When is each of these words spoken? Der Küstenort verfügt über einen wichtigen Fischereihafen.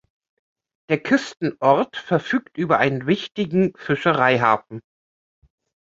Der 0.89 0.97
Küstenort 0.99 1.95
verfügt 1.95 2.57
über 2.57 2.79
einen 2.79 3.05
wichtigen 3.05 3.73
Fischereihafen. 3.77 4.81